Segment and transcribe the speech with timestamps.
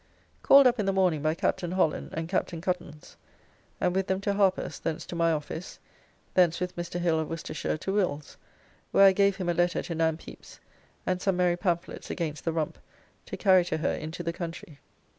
[0.41, 3.17] Called up in the morning by Captain Holland and Captain Cuttance,
[3.79, 5.77] and with them to Harper's, thence to my office,
[6.33, 6.99] thence with Mr.
[6.99, 8.35] Hill of Worcestershire to Will's,
[8.91, 10.59] where I gave him a letter to Nan Pepys,
[11.05, 12.79] and some merry pamphlets against the Rump
[13.27, 14.79] to carry to her into the country.